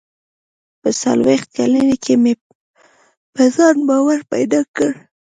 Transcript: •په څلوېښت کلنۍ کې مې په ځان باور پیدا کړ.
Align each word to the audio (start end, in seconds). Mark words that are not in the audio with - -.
•په 0.81 0.89
څلوېښت 1.01 1.47
کلنۍ 1.57 1.93
کې 2.03 2.13
مې 2.21 2.33
په 3.33 3.43
ځان 3.55 3.75
باور 3.89 4.19
پیدا 4.31 4.61
کړ. 4.75 4.91